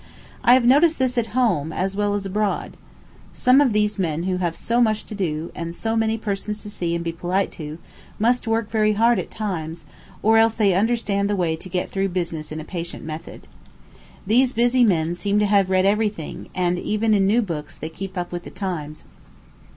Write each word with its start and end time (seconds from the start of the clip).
I 0.43 0.55
have 0.55 0.65
noticed 0.65 0.97
this 0.97 1.15
at 1.19 1.27
home, 1.37 1.71
as 1.71 1.95
well 1.95 2.15
as 2.15 2.25
abroad. 2.25 2.75
Some 3.33 3.61
of 3.61 3.71
these 3.71 3.99
men 3.99 4.23
who 4.23 4.37
have 4.37 4.57
so 4.57 4.81
much 4.81 5.05
to 5.05 5.13
do, 5.13 5.51
and 5.53 5.75
so 5.75 5.95
many 5.95 6.17
persons 6.17 6.63
to 6.63 6.71
see 6.71 6.95
and 6.95 7.03
be 7.03 7.11
polite 7.11 7.51
to, 7.61 7.77
must 8.17 8.47
work 8.47 8.71
very 8.71 8.93
hard 8.93 9.19
at 9.19 9.29
times, 9.29 9.85
or 10.23 10.39
else 10.39 10.55
they 10.55 10.73
understand 10.73 11.29
the 11.29 11.35
way 11.35 11.55
to 11.55 11.69
get 11.69 11.91
through 11.91 12.09
business 12.09 12.51
in 12.51 12.59
a 12.59 12.63
patent 12.65 13.03
method. 13.03 13.45
These 14.25 14.53
busy 14.53 14.83
men 14.83 15.13
seem 15.13 15.37
to 15.37 15.45
have 15.45 15.69
read 15.69 15.85
every 15.85 16.09
thing; 16.09 16.49
and 16.55 16.79
even 16.79 17.13
in 17.13 17.27
new 17.27 17.43
books 17.43 17.77
they 17.77 17.89
keep 17.89 18.17
up 18.17 18.31
with 18.31 18.43
the 18.43 18.49
times. 18.49 19.03